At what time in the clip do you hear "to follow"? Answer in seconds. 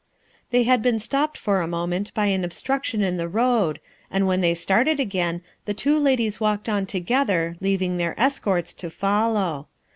8.73-9.67